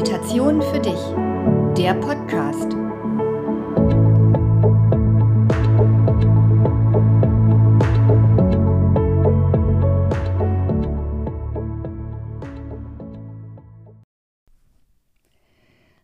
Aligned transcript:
Meditation 0.00 0.62
für 0.62 0.80
dich. 0.80 0.94
Der 1.76 1.92
Podcast. 1.92 2.72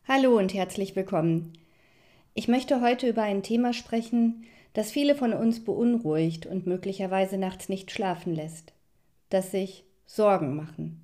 Hallo 0.06 0.36
und 0.36 0.52
herzlich 0.52 0.94
willkommen. 0.94 1.54
Ich 2.34 2.48
möchte 2.48 2.82
heute 2.82 3.08
über 3.08 3.22
ein 3.22 3.42
Thema 3.42 3.72
sprechen, 3.72 4.44
das 4.74 4.90
viele 4.90 5.14
von 5.14 5.32
uns 5.32 5.64
beunruhigt 5.64 6.44
und 6.44 6.66
möglicherweise 6.66 7.38
nachts 7.38 7.70
nicht 7.70 7.90
schlafen 7.90 8.34
lässt, 8.34 8.74
das 9.30 9.52
sich 9.52 9.84
Sorgen 10.04 10.54
machen. 10.54 11.00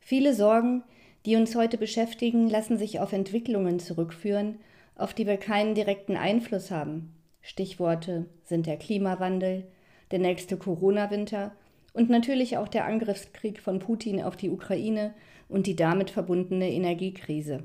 Viele 0.00 0.32
Sorgen, 0.32 0.82
die 1.26 1.36
uns 1.36 1.54
heute 1.54 1.78
beschäftigen, 1.78 2.48
lassen 2.48 2.78
sich 2.78 3.00
auf 3.00 3.12
Entwicklungen 3.12 3.80
zurückführen, 3.80 4.58
auf 4.96 5.14
die 5.14 5.26
wir 5.26 5.36
keinen 5.36 5.74
direkten 5.74 6.16
Einfluss 6.16 6.70
haben. 6.70 7.14
Stichworte 7.40 8.26
sind 8.44 8.66
der 8.66 8.76
Klimawandel, 8.76 9.64
der 10.10 10.18
nächste 10.18 10.56
Corona-Winter 10.56 11.52
und 11.92 12.10
natürlich 12.10 12.56
auch 12.58 12.68
der 12.68 12.84
Angriffskrieg 12.84 13.60
von 13.60 13.78
Putin 13.78 14.22
auf 14.22 14.36
die 14.36 14.50
Ukraine 14.50 15.14
und 15.48 15.66
die 15.66 15.76
damit 15.76 16.10
verbundene 16.10 16.70
Energiekrise. 16.70 17.64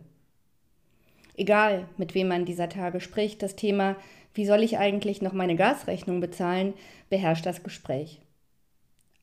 Egal, 1.36 1.88
mit 1.98 2.16
wem 2.16 2.28
man 2.28 2.46
dieser 2.46 2.68
Tage 2.68 3.00
spricht, 3.00 3.42
das 3.42 3.56
Thema, 3.56 3.96
wie 4.34 4.46
soll 4.46 4.64
ich 4.64 4.78
eigentlich 4.78 5.22
noch 5.22 5.34
meine 5.34 5.56
Gasrechnung 5.56 6.20
bezahlen, 6.20 6.74
beherrscht 7.10 7.46
das 7.46 7.64
Gespräch. 7.64 8.22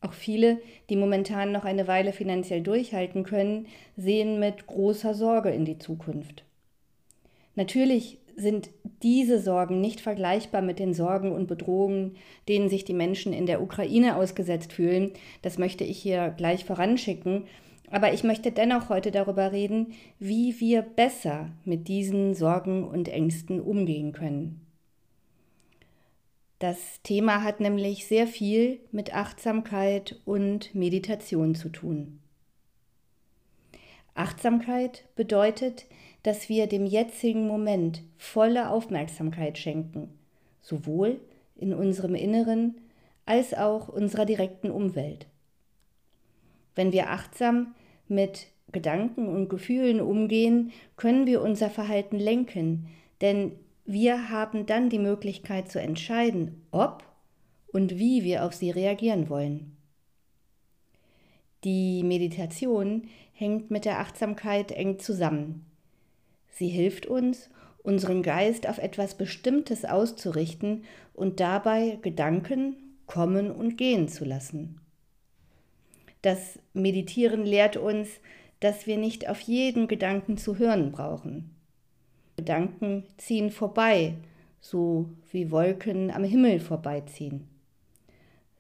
Auch 0.00 0.12
viele, 0.12 0.58
die 0.90 0.96
momentan 0.96 1.52
noch 1.52 1.64
eine 1.64 1.88
Weile 1.88 2.12
finanziell 2.12 2.62
durchhalten 2.62 3.24
können, 3.24 3.66
sehen 3.96 4.38
mit 4.38 4.66
großer 4.66 5.14
Sorge 5.14 5.50
in 5.50 5.64
die 5.64 5.78
Zukunft. 5.78 6.44
Natürlich 7.54 8.18
sind 8.36 8.68
diese 9.02 9.40
Sorgen 9.40 9.80
nicht 9.80 10.00
vergleichbar 10.00 10.60
mit 10.60 10.78
den 10.78 10.92
Sorgen 10.92 11.32
und 11.32 11.46
Bedrohungen, 11.46 12.16
denen 12.48 12.68
sich 12.68 12.84
die 12.84 12.92
Menschen 12.92 13.32
in 13.32 13.46
der 13.46 13.62
Ukraine 13.62 14.16
ausgesetzt 14.16 14.74
fühlen. 14.74 15.12
Das 15.40 15.56
möchte 15.56 15.84
ich 15.84 15.98
hier 15.98 16.34
gleich 16.36 16.64
voranschicken. 16.66 17.44
Aber 17.90 18.12
ich 18.12 18.24
möchte 18.24 18.52
dennoch 18.52 18.88
heute 18.90 19.10
darüber 19.10 19.52
reden, 19.52 19.94
wie 20.18 20.58
wir 20.60 20.82
besser 20.82 21.50
mit 21.64 21.88
diesen 21.88 22.34
Sorgen 22.34 22.84
und 22.84 23.08
Ängsten 23.08 23.60
umgehen 23.60 24.12
können. 24.12 24.65
Das 26.58 27.02
Thema 27.02 27.42
hat 27.42 27.60
nämlich 27.60 28.06
sehr 28.06 28.26
viel 28.26 28.80
mit 28.90 29.14
Achtsamkeit 29.14 30.20
und 30.24 30.74
Meditation 30.74 31.54
zu 31.54 31.68
tun. 31.68 32.20
Achtsamkeit 34.14 35.04
bedeutet, 35.14 35.86
dass 36.22 36.48
wir 36.48 36.66
dem 36.66 36.86
jetzigen 36.86 37.46
Moment 37.46 38.02
volle 38.16 38.70
Aufmerksamkeit 38.70 39.58
schenken, 39.58 40.18
sowohl 40.62 41.20
in 41.56 41.74
unserem 41.74 42.14
Inneren 42.14 42.80
als 43.26 43.52
auch 43.52 43.88
unserer 43.88 44.24
direkten 44.24 44.70
Umwelt. 44.70 45.26
Wenn 46.74 46.92
wir 46.92 47.10
achtsam 47.10 47.74
mit 48.08 48.46
Gedanken 48.72 49.28
und 49.28 49.48
Gefühlen 49.48 50.00
umgehen, 50.00 50.72
können 50.96 51.26
wir 51.26 51.42
unser 51.42 51.68
Verhalten 51.68 52.18
lenken, 52.18 52.88
denn 53.20 53.52
wir 53.86 54.30
haben 54.30 54.66
dann 54.66 54.90
die 54.90 54.98
Möglichkeit 54.98 55.70
zu 55.70 55.80
entscheiden, 55.80 56.66
ob 56.72 57.04
und 57.68 57.98
wie 57.98 58.24
wir 58.24 58.44
auf 58.44 58.54
sie 58.54 58.70
reagieren 58.70 59.28
wollen. 59.28 59.76
Die 61.64 62.02
Meditation 62.02 63.08
hängt 63.32 63.70
mit 63.70 63.84
der 63.84 64.00
Achtsamkeit 64.00 64.72
eng 64.72 64.98
zusammen. 64.98 65.66
Sie 66.50 66.68
hilft 66.68 67.06
uns, 67.06 67.50
unseren 67.82 68.22
Geist 68.22 68.68
auf 68.68 68.78
etwas 68.78 69.16
Bestimmtes 69.16 69.84
auszurichten 69.84 70.84
und 71.14 71.38
dabei 71.38 71.98
Gedanken 72.02 72.76
kommen 73.06 73.50
und 73.50 73.76
gehen 73.76 74.08
zu 74.08 74.24
lassen. 74.24 74.80
Das 76.22 76.58
Meditieren 76.72 77.44
lehrt 77.44 77.76
uns, 77.76 78.08
dass 78.58 78.86
wir 78.86 78.96
nicht 78.96 79.28
auf 79.28 79.40
jeden 79.40 79.86
Gedanken 79.86 80.38
zu 80.38 80.58
hören 80.58 80.90
brauchen. 80.90 81.55
Gedanken 82.36 83.04
ziehen 83.16 83.50
vorbei, 83.50 84.14
so 84.60 85.08
wie 85.30 85.50
Wolken 85.50 86.10
am 86.10 86.24
Himmel 86.24 86.60
vorbeiziehen. 86.60 87.48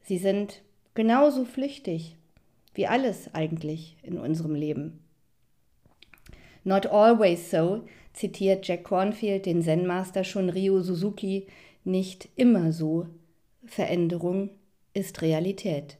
Sie 0.02 0.18
sind 0.18 0.62
genauso 0.94 1.44
flüchtig 1.44 2.16
wie 2.74 2.86
alles 2.86 3.34
eigentlich 3.34 3.96
in 4.02 4.18
unserem 4.18 4.54
Leben. 4.54 5.00
Not 6.64 6.86
always 6.86 7.50
so, 7.50 7.86
zitiert 8.12 8.66
Jack 8.66 8.84
Cornfield 8.84 9.46
den 9.46 9.62
Zen-Master 9.62 10.24
Shunryu 10.24 10.80
Suzuki, 10.80 11.46
nicht 11.84 12.28
immer 12.36 12.72
so. 12.72 13.06
Veränderung 13.64 14.50
ist 14.94 15.22
Realität. 15.22 15.98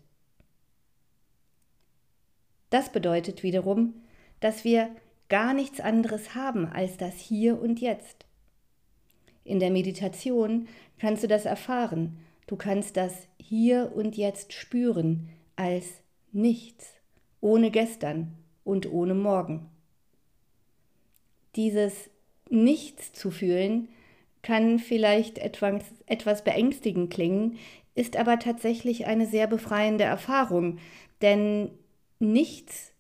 Das 2.71 2.91
bedeutet 2.91 3.43
wiederum, 3.43 3.95
dass 4.41 4.65
wir 4.65 4.91
gar 5.29 5.55
nichts 5.55 5.81
anderes 5.81 6.35
haben 6.35 6.67
als 6.67 6.97
das 6.97 7.15
Hier 7.15 7.61
und 7.61 7.81
Jetzt. 7.81 8.27
In 9.45 9.61
der 9.61 9.71
Meditation 9.71 10.69
kannst 10.99 11.23
du 11.23 11.29
das 11.29 11.45
erfahren, 11.45 12.19
du 12.47 12.57
kannst 12.57 12.97
das 12.97 13.29
Hier 13.41 13.93
und 13.95 14.17
Jetzt 14.17 14.53
spüren 14.53 15.29
als 15.57 15.87
nichts, 16.33 16.95
ohne 17.41 17.71
gestern 17.71 18.35
und 18.65 18.91
ohne 18.91 19.15
morgen. 19.15 19.71
Dieses 21.55 22.11
Nichts 22.49 23.13
zu 23.13 23.31
fühlen 23.31 23.89
kann 24.43 24.79
vielleicht 24.79 25.39
etwas, 25.39 25.83
etwas 26.07 26.45
beängstigend 26.45 27.13
klingen, 27.13 27.59
ist 27.97 28.17
aber 28.17 28.39
tatsächlich 28.39 29.07
eine 29.07 29.27
sehr 29.27 29.47
befreiende 29.47 30.05
Erfahrung, 30.05 30.79
denn 31.23 31.71
nichts 32.21 32.93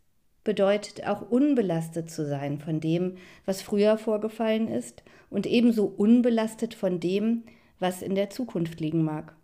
bedeutet 0.47 1.07
auch 1.07 1.29
unbelastet 1.31 2.11
zu 2.11 2.25
sein 2.25 2.59
von 2.59 2.81
dem, 2.81 3.17
was 3.45 3.61
früher 3.61 3.99
vorgefallen 3.99 4.69
ist 4.69 5.03
und 5.29 5.47
ebenso 5.47 5.85
unbelastet 5.85 6.73
von 6.73 7.01
dem, 7.01 7.43
was 7.79 8.01
in 8.01 8.15
der 8.15 8.31
Zukunft 8.31 8.81
liegen 8.81 9.03
mag. 9.03 9.35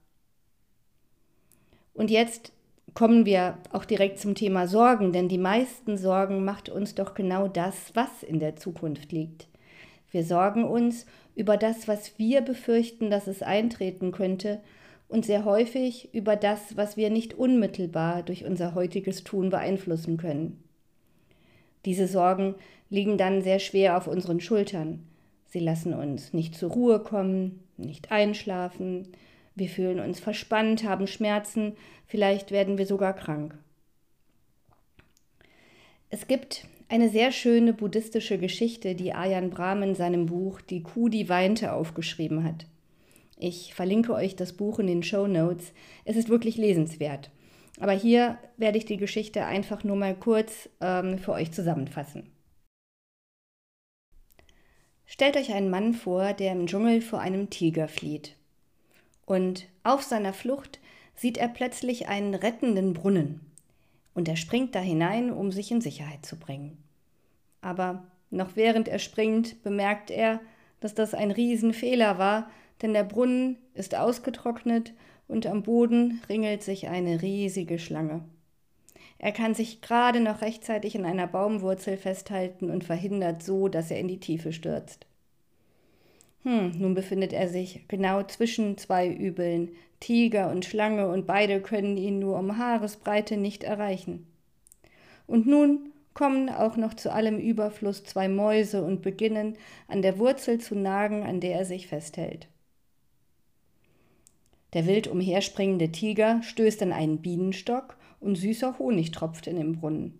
Und 1.93 2.11
jetzt 2.11 2.53
kommen 2.95 3.27
wir 3.27 3.59
auch 3.73 3.85
direkt 3.85 4.19
zum 4.19 4.35
Thema 4.35 4.67
Sorgen, 4.67 5.13
denn 5.13 5.29
die 5.29 5.39
meisten 5.39 5.99
Sorgen 5.99 6.45
macht 6.45 6.71
uns 6.71 6.95
doch 6.95 7.15
genau 7.15 7.49
das, 7.49 7.91
was 7.95 8.23
in 8.23 8.39
der 8.39 8.57
Zukunft 8.57 9.13
liegt. 9.13 9.49
Wir 10.11 10.25
sorgen 10.25 10.65
uns 10.65 11.05
über 11.35 11.57
das, 11.57 11.89
was 11.89 12.19
wir 12.19 12.43
befürchten, 12.43 13.11
dass 13.11 13.27
es 13.27 13.43
eintreten 13.43 14.13
könnte, 14.13 14.61
und 15.09 15.27
sehr 15.27 15.45
häufig 15.45 16.09
über 16.15 16.37
das, 16.37 16.75
was 16.79 16.97
wir 16.97 17.11
nicht 17.11 17.35
unmittelbar 17.35 18.23
durch 18.23 18.47
unser 18.47 18.75
heutiges 18.75 19.25
Tun 19.25 19.51
beeinflussen 19.51 20.17
können. 20.17 20.65
Diese 21.85 22.07
Sorgen 22.07 22.55
liegen 22.91 23.19
dann 23.19 23.43
sehr 23.43 23.59
schwer 23.59 23.97
auf 23.97 24.07
unseren 24.07 24.41
Schultern. 24.41 25.07
Sie 25.47 25.61
lassen 25.61 25.95
uns 25.95 26.33
nicht 26.33 26.55
zur 26.55 26.71
Ruhe 26.71 27.01
kommen, 27.01 27.61
nicht 27.77 28.11
einschlafen, 28.11 29.09
wir 29.55 29.69
fühlen 29.69 30.01
uns 30.01 30.19
verspannt, 30.19 30.85
haben 30.85 31.07
Schmerzen, 31.07 31.75
vielleicht 32.07 32.51
werden 32.51 32.79
wir 32.79 32.87
sogar 32.87 33.15
krank. 33.15 33.59
Es 36.09 36.27
gibt 36.27 36.67
eine 36.89 37.09
sehr 37.09 37.33
schöne 37.33 37.73
buddhistische 37.73 38.39
Geschichte, 38.39 38.95
die 38.95 39.15
Ayan 39.15 39.51
Brahm 39.51 39.83
in 39.83 39.95
seinem 39.95 40.27
Buch 40.27 40.61
Die 40.61 40.83
Kuh, 40.83 41.09
die 41.09 41.29
weinte 41.29 41.73
aufgeschrieben 41.73 42.45
hat. 42.45 42.67
Ich 43.39 43.75
verlinke 43.75 44.15
euch 44.15 44.37
das 44.37 44.53
Buch 44.53 44.79
in 44.79 44.87
den 44.87 45.03
Show 45.03 45.27
Notes. 45.27 45.73
Es 46.05 46.17
ist 46.17 46.29
wirklich 46.29 46.57
lesenswert. 46.57 47.31
Aber 47.83 47.91
hier 47.91 48.39
werde 48.59 48.79
ich 48.79 48.85
die 48.85 48.97
Geschichte 48.97 49.45
einfach 49.45 49.83
nur 49.83 49.97
mal 49.97 50.15
kurz 50.15 50.69
ähm, 50.81 51.19
für 51.19 51.33
euch 51.33 51.51
zusammenfassen. 51.51 52.31
Stellt 55.05 55.37
euch 55.37 55.53
einen 55.53 55.69
Mann 55.69 55.93
vor, 55.93 56.33
der 56.33 56.53
im 56.53 56.69
Dschungel 56.69 57.01
vor 57.01 57.19
einem 57.19 57.51
Tiger 57.51 57.89
flieht. 57.89 58.37
Und 59.27 59.67
auf 59.83 60.05
seiner 60.05 60.33
Flucht 60.33 60.79
sieht 61.17 61.37
er 61.37 61.49
plötzlich 61.49 62.07
einen 62.07 62.37
rettenden 62.37 62.93
Brunnen. 62.93 63.41
Und 64.15 64.29
er 64.29 64.37
springt 64.37 64.77
da 64.77 64.79
hinein, 64.79 65.33
um 65.33 65.51
sich 65.51 65.73
in 65.73 65.81
Sicherheit 65.81 66.25
zu 66.25 66.39
bringen. 66.39 66.79
Aber 67.63 68.05
noch 68.31 68.55
während 68.55 68.87
er 68.87 69.01
springt, 69.01 69.61
bemerkt 69.65 70.13
er, 70.13 70.39
dass 70.79 70.95
das 70.95 71.15
ein 71.15 71.33
Riesenfehler 71.33 72.17
war, 72.17 72.49
denn 72.81 72.93
der 72.93 73.03
Brunnen 73.03 73.59
ist 73.75 73.97
ausgetrocknet 73.97 74.93
und 75.33 75.47
am 75.47 75.63
Boden 75.63 76.21
ringelt 76.29 76.63
sich 76.63 76.89
eine 76.89 77.23
riesige 77.23 77.79
Schlange. 77.79 78.23
Er 79.19 79.33
kann 79.33 79.55
sich 79.55 79.81
gerade 79.81 80.21
noch 80.21 80.43
rechtzeitig 80.43 80.95
in 80.95 81.07
einer 81.07 81.27
Baumwurzel 81.27 81.97
festhalten 81.97 82.71
und 82.71 82.85
verhindert 82.85 83.43
so, 83.43 83.69
dass 83.69 83.91
er 83.91 83.99
in 83.99 84.09
die 84.09 84.21
Tiefe 84.21 84.53
stürzt. 84.53 85.07
Hm, 86.43 86.73
nun 86.79 86.95
befindet 86.95 87.33
er 87.33 87.49
sich 87.49 87.87
genau 87.89 88.25
zwischen 88.25 88.77
zwei 88.77 89.09
Übeln, 89.09 89.71
Tiger 90.01 90.51
und 90.51 90.65
Schlange, 90.65 91.09
und 91.09 91.27
beide 91.27 91.61
können 91.61 91.97
ihn 91.97 92.19
nur 92.19 92.37
um 92.37 92.59
Haaresbreite 92.59 93.37
nicht 93.37 93.63
erreichen. 93.63 94.27
Und 95.29 95.47
nun 95.47 95.93
kommen 96.15 96.49
auch 96.51 96.77
noch 96.77 96.95
zu 96.95 97.13
allem 97.13 97.39
Überfluss 97.39 98.05
zwei 98.05 98.29
Mäuse 98.29 98.83
und 98.83 99.03
beginnen 99.03 99.57
an 99.87 100.03
der 100.03 100.19
Wurzel 100.19 100.61
zu 100.61 100.75
nagen, 100.75 101.23
an 101.23 101.41
der 101.41 101.59
er 101.59 101.65
sich 101.65 101.87
festhält. 101.87 102.49
Der 104.73 104.87
wild 104.87 105.07
umherspringende 105.07 105.93
Tiger 105.93 106.43
stößt 106.43 106.83
an 106.83 106.93
einen 106.93 107.19
Bienenstock 107.19 107.97
und 108.21 108.37
süßer 108.37 108.79
Honig 108.79 109.11
tropft 109.11 109.47
in 109.47 109.57
den 109.57 109.73
Brunnen. 109.73 110.19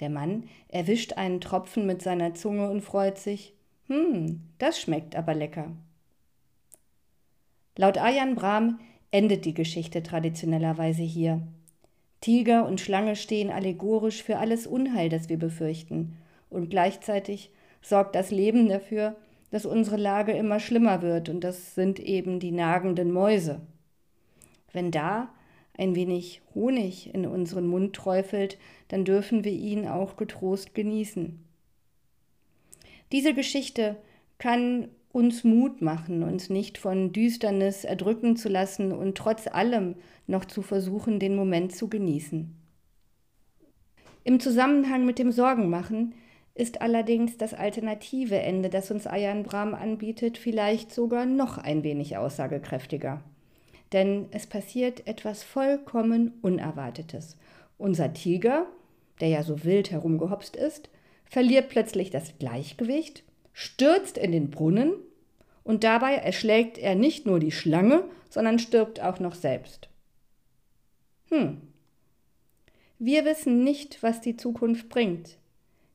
Der 0.00 0.10
Mann 0.10 0.44
erwischt 0.68 1.14
einen 1.14 1.40
Tropfen 1.40 1.86
mit 1.86 2.02
seiner 2.02 2.34
Zunge 2.34 2.70
und 2.70 2.82
freut 2.82 3.18
sich. 3.18 3.54
Hm, 3.86 4.42
das 4.58 4.80
schmeckt 4.80 5.16
aber 5.16 5.34
lecker. 5.34 5.72
Laut 7.76 7.96
Ayan 7.98 8.34
Brahm 8.34 8.80
endet 9.10 9.44
die 9.44 9.54
Geschichte 9.54 10.02
traditionellerweise 10.02 11.02
hier. 11.02 11.42
Tiger 12.20 12.66
und 12.66 12.80
Schlange 12.80 13.16
stehen 13.16 13.50
allegorisch 13.50 14.22
für 14.22 14.38
alles 14.38 14.66
Unheil, 14.66 15.08
das 15.08 15.28
wir 15.28 15.38
befürchten, 15.38 16.16
und 16.50 16.68
gleichzeitig 16.68 17.50
sorgt 17.80 18.14
das 18.14 18.30
Leben 18.30 18.68
dafür, 18.68 19.16
dass 19.50 19.66
unsere 19.66 19.96
Lage 19.96 20.32
immer 20.32 20.60
schlimmer 20.60 21.02
wird, 21.02 21.28
und 21.28 21.42
das 21.42 21.74
sind 21.74 22.00
eben 22.00 22.40
die 22.40 22.52
nagenden 22.52 23.12
Mäuse. 23.12 23.60
Wenn 24.72 24.90
da 24.90 25.30
ein 25.76 25.94
wenig 25.94 26.42
Honig 26.54 27.14
in 27.14 27.24
unseren 27.26 27.66
Mund 27.66 27.94
träufelt, 27.94 28.58
dann 28.88 29.04
dürfen 29.04 29.44
wir 29.44 29.52
ihn 29.52 29.86
auch 29.86 30.16
getrost 30.16 30.74
genießen. 30.74 31.42
Diese 33.12 33.32
Geschichte 33.32 33.96
kann 34.38 34.88
uns 35.12 35.44
Mut 35.44 35.80
machen, 35.80 36.22
uns 36.22 36.50
nicht 36.50 36.76
von 36.76 37.12
Düsternis 37.12 37.84
erdrücken 37.84 38.36
zu 38.36 38.48
lassen 38.48 38.92
und 38.92 39.16
trotz 39.16 39.46
allem 39.46 39.96
noch 40.26 40.44
zu 40.44 40.62
versuchen, 40.62 41.18
den 41.18 41.34
Moment 41.34 41.74
zu 41.74 41.88
genießen. 41.88 42.54
Im 44.24 44.40
Zusammenhang 44.40 45.06
mit 45.06 45.18
dem 45.18 45.32
Sorgenmachen 45.32 46.14
ist 46.58 46.80
allerdings 46.80 47.38
das 47.38 47.54
alternative 47.54 48.36
Ende, 48.40 48.68
das 48.68 48.90
uns 48.90 49.06
Ayan 49.06 49.44
Brahm 49.44 49.74
anbietet, 49.74 50.38
vielleicht 50.38 50.92
sogar 50.92 51.24
noch 51.24 51.56
ein 51.56 51.84
wenig 51.84 52.16
aussagekräftiger. 52.16 53.22
Denn 53.92 54.26
es 54.32 54.48
passiert 54.48 55.06
etwas 55.06 55.44
vollkommen 55.44 56.34
Unerwartetes. 56.42 57.36
Unser 57.78 58.12
Tiger, 58.12 58.66
der 59.20 59.28
ja 59.28 59.44
so 59.44 59.62
wild 59.62 59.92
herumgehopst 59.92 60.56
ist, 60.56 60.90
verliert 61.26 61.68
plötzlich 61.68 62.10
das 62.10 62.36
Gleichgewicht, 62.40 63.22
stürzt 63.52 64.18
in 64.18 64.32
den 64.32 64.50
Brunnen 64.50 64.94
und 65.62 65.84
dabei 65.84 66.14
erschlägt 66.14 66.76
er 66.76 66.96
nicht 66.96 67.24
nur 67.24 67.38
die 67.38 67.52
Schlange, 67.52 68.02
sondern 68.30 68.58
stirbt 68.58 69.00
auch 69.00 69.20
noch 69.20 69.36
selbst. 69.36 69.88
Hm. 71.28 71.60
Wir 72.98 73.24
wissen 73.24 73.62
nicht, 73.62 74.02
was 74.02 74.20
die 74.20 74.36
Zukunft 74.36 74.88
bringt. 74.88 75.38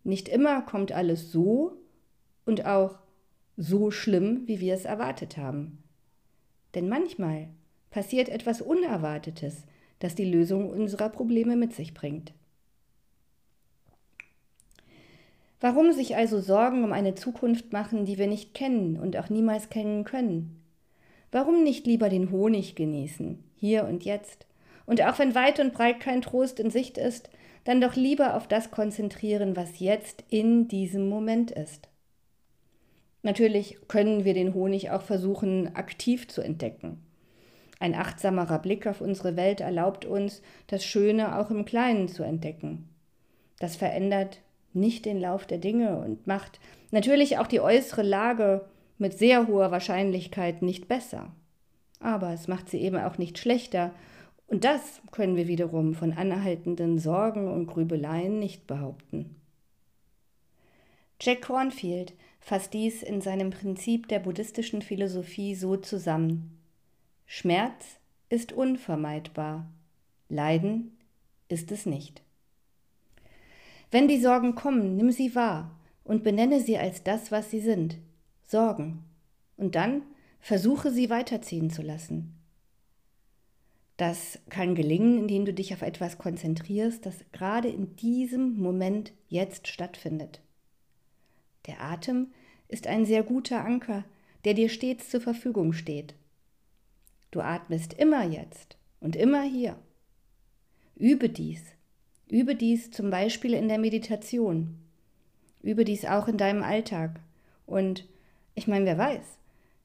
Nicht 0.04 0.28
immer 0.28 0.62
kommt 0.62 0.92
alles 0.92 1.32
so 1.32 1.78
und 2.46 2.66
auch 2.66 3.00
so 3.58 3.92
schlimm, 3.92 4.44
wie 4.48 4.60
wir 4.60 4.74
es 4.74 4.86
erwartet 4.86 5.38
haben. 5.38 5.84
Denn 6.76 6.90
manchmal 6.90 7.50
passiert 7.92 8.30
etwas 8.30 8.62
Unerwartetes, 8.62 9.64
das 10.00 10.16
die 10.16 10.30
Lösung 10.30 10.70
unserer 10.70 11.10
Probleme 11.10 11.56
mit 11.56 11.74
sich 11.74 11.94
bringt. 11.94 12.34
Warum 15.62 15.94
sich 15.94 16.18
also 16.18 16.42
Sorgen 16.42 16.84
um 16.84 16.92
eine 16.92 17.16
Zukunft 17.16 17.72
machen, 17.72 18.04
die 18.04 18.18
wir 18.18 18.28
nicht 18.28 18.54
kennen 18.54 18.98
und 18.98 19.16
auch 19.16 19.30
niemals 19.30 19.70
kennen 19.70 20.04
können? 20.04 20.62
Warum 21.32 21.64
nicht 21.64 21.88
lieber 21.88 22.10
den 22.10 22.32
Honig 22.32 22.76
genießen, 22.76 23.42
hier 23.56 23.86
und 23.86 24.04
jetzt? 24.04 24.46
Und 24.86 25.02
auch 25.02 25.20
wenn 25.20 25.36
weit 25.36 25.62
und 25.62 25.74
breit 25.74 26.02
kein 26.02 26.22
Trost 26.22 26.60
in 26.60 26.70
Sicht 26.70 26.98
ist, 26.98 27.30
dann 27.64 27.82
doch 27.82 27.96
lieber 27.96 28.36
auf 28.36 28.48
das 28.48 28.72
konzentrieren, 28.72 29.56
was 29.56 29.80
jetzt 29.80 30.24
in 30.30 30.68
diesem 30.68 31.08
Moment 31.08 31.52
ist. 31.52 31.88
Natürlich 33.22 33.78
können 33.88 34.26
wir 34.26 34.34
den 34.34 34.54
Honig 34.54 34.92
auch 34.92 35.02
versuchen, 35.02 35.76
aktiv 35.76 36.28
zu 36.28 36.42
entdecken. 36.42 37.02
Ein 37.80 37.96
achtsamerer 37.96 38.60
Blick 38.60 38.86
auf 38.86 39.02
unsere 39.02 39.36
Welt 39.36 39.62
erlaubt 39.62 40.06
uns, 40.06 40.42
das 40.68 40.84
Schöne 40.84 41.38
auch 41.38 41.50
im 41.50 41.66
Kleinen 41.66 42.08
zu 42.08 42.24
entdecken. 42.24 42.90
Das 43.60 43.76
verändert 43.76 44.40
nicht 44.74 45.06
den 45.06 45.20
Lauf 45.20 45.46
der 45.46 45.58
Dinge 45.58 45.98
und 46.00 46.28
macht 46.28 46.60
natürlich 46.92 47.38
auch 47.38 47.48
die 47.48 47.62
äußere 47.62 48.04
Lage 48.04 48.66
mit 48.98 49.18
sehr 49.18 49.48
hoher 49.48 49.72
Wahrscheinlichkeit 49.72 50.62
nicht 50.62 50.88
besser. 50.88 51.32
Aber 52.00 52.34
es 52.34 52.48
macht 52.48 52.70
sie 52.70 52.80
eben 52.80 52.98
auch 52.98 53.18
nicht 53.18 53.38
schlechter 53.38 53.92
und 54.48 54.64
das 54.64 55.02
können 55.12 55.36
wir 55.36 55.48
wiederum 55.48 55.94
von 55.94 56.14
anhaltenden 56.14 57.00
Sorgen 57.00 57.52
und 57.52 57.68
Grübeleien 57.68 58.40
nicht 58.40 58.68
behaupten. 58.68 59.36
Jack 61.20 61.44
Cornfield 61.44 62.14
fasst 62.40 62.74
dies 62.74 63.02
in 63.02 63.22
seinem 63.22 63.50
Prinzip 63.50 64.08
der 64.10 64.20
buddhistischen 64.20 64.82
Philosophie 64.82 65.56
so 65.56 65.78
zusammen. 65.78 66.58
Schmerz 67.26 67.98
ist 68.30 68.52
unvermeidbar, 68.52 69.68
Leiden 70.28 70.98
ist 71.48 71.72
es 71.72 71.86
nicht. 71.86 72.22
Wenn 73.92 74.08
die 74.08 74.20
Sorgen 74.20 74.56
kommen, 74.56 74.98
nimm 74.98 75.12
sie 75.12 75.36
wahr 75.36 75.72
und 76.04 76.24
benenne 76.24 76.60
sie 76.60 76.78
als 76.78 77.04
das, 77.04 77.32
was 77.32 77.50
sie 77.50 77.62
sind, 77.62 77.98
Sorgen, 78.42 79.04
und 79.56 79.76
dann 79.76 80.02
versuche 80.40 80.92
sie 80.92 81.10
weiterziehen 81.10 81.70
zu 81.70 81.82
lassen. 81.82 82.36
Das 84.04 84.38
kann 84.50 84.76
gelingen, 84.76 85.18
indem 85.18 85.46
du 85.46 85.54
dich 85.54 85.74
auf 85.74 85.82
etwas 85.82 86.18
konzentrierst, 86.18 87.06
das 87.06 87.24
gerade 87.32 87.70
in 87.70 87.96
diesem 87.96 88.60
Moment 88.60 89.14
jetzt 89.30 89.70
stattfindet. 89.70 90.42
Der 91.68 91.82
Atem 91.82 92.34
ist 92.68 92.86
ein 92.86 93.06
sehr 93.06 93.24
guter 93.24 93.64
Anker, 93.64 94.04
der 94.44 94.56
dir 94.56 94.68
stets 94.68 95.10
zur 95.10 95.22
Verfügung 95.22 95.72
steht. 95.72 96.16
Du 97.32 97.40
atmest 97.40 97.94
immer 97.94 98.26
jetzt 98.26 98.76
und 99.00 99.16
immer 99.16 99.44
hier. 99.44 99.78
Übe 100.98 101.30
dies. 101.30 101.62
Übe 102.28 102.56
dies 102.56 102.92
zum 102.92 103.10
Beispiel 103.10 103.54
in 103.54 103.70
der 103.70 103.78
Meditation. 103.78 104.80
Übe 105.62 105.86
dies 105.86 106.04
auch 106.04 106.28
in 106.28 106.36
deinem 106.36 106.64
Alltag. 106.64 107.22
Und 107.66 108.06
ich 108.54 108.68
meine, 108.68 108.86
wer 108.86 108.98
weiß, 108.98 109.38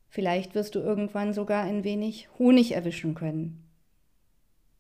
vielleicht 0.08 0.56
wirst 0.56 0.74
du 0.74 0.80
irgendwann 0.80 1.32
sogar 1.34 1.62
ein 1.62 1.84
wenig 1.84 2.28
Honig 2.40 2.72
erwischen 2.72 3.14
können. 3.14 3.62